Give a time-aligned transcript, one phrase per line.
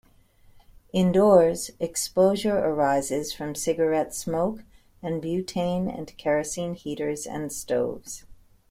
[0.93, 4.63] Indoors, exposure arises from cigarette smoke,
[5.03, 8.25] and butane and kerosene heaters and stoves.